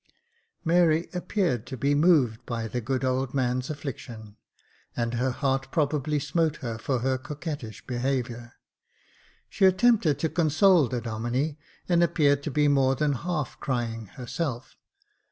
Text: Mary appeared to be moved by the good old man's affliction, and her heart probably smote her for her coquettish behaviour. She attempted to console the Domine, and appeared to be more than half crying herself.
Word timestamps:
Mary 0.65 1.07
appeared 1.13 1.67
to 1.67 1.77
be 1.77 1.93
moved 1.93 2.43
by 2.47 2.67
the 2.67 2.81
good 2.81 3.03
old 3.05 3.35
man's 3.35 3.69
affliction, 3.69 4.35
and 4.97 5.13
her 5.13 5.29
heart 5.29 5.69
probably 5.71 6.17
smote 6.17 6.55
her 6.57 6.79
for 6.79 7.01
her 7.01 7.19
coquettish 7.19 7.85
behaviour. 7.85 8.53
She 9.47 9.63
attempted 9.65 10.17
to 10.17 10.29
console 10.29 10.87
the 10.87 11.01
Domine, 11.01 11.55
and 11.87 12.01
appeared 12.01 12.41
to 12.41 12.49
be 12.49 12.67
more 12.67 12.95
than 12.95 13.13
half 13.13 13.59
crying 13.59 14.07
herself. 14.17 14.75